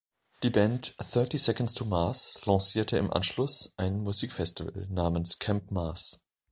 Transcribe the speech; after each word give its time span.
Die 0.41 0.49
Band 0.49 0.95
Thirty 0.97 1.37
Seconds 1.37 1.75
to 1.75 1.85
Mars 1.85 2.43
lancierte 2.47 2.97
im 2.97 3.13
Anschluss 3.13 3.75
ein 3.77 3.99
Musikfestival 4.01 4.87
namens 4.89 5.37
Camp 5.37 5.69
Mars. 5.69 6.23